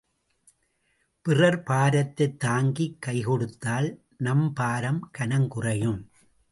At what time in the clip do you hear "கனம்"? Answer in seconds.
5.11-5.47